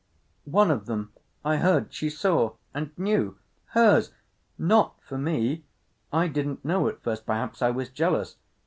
"One 0.49 0.71
of 0.71 0.87
them—I 0.87 1.57
heard—she 1.57 2.09
saw. 2.09 2.55
And 2.73 2.89
knew. 2.97 3.37
Hers! 3.67 4.11
Not 4.57 4.99
for 5.03 5.19
me. 5.19 5.63
I 6.11 6.27
didn't 6.27 6.65
know 6.65 6.87
at 6.87 7.03
first. 7.03 7.23
Perhaps 7.27 7.61
I 7.61 7.69
was 7.69 7.89
jealous. 7.89 8.37